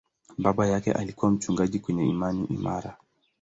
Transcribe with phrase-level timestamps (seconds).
[0.37, 2.97] Baba yake alikuwa mchungaji mwenye imani imara.